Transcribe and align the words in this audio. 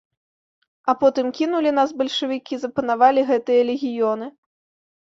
А 0.93 0.95
потым 1.01 1.25
кінулі 1.41 1.75
нас 1.81 1.95
бальшавікі, 2.01 2.53
запанавалі 2.65 3.29
гэтыя 3.31 3.61
легіёны. 3.73 4.35